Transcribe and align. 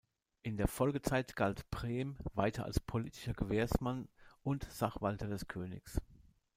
In 0.41 0.57
der 0.57 0.67
Folgezeit 0.67 1.35
galt 1.35 1.69
Prem 1.69 2.17
weiter 2.33 2.65
als 2.65 2.79
politischer 2.79 3.33
Gewährsmann 3.35 4.09
und 4.41 4.63
Sachwalter 4.71 5.27
des 5.27 5.47
Königs. 5.47 6.01